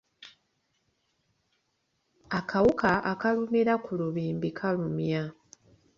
Akawuka 2.39 2.89
akalumira 3.11 3.73
ku 3.83 3.91
lubimbi 3.99 4.49
kalumya. 4.57 5.23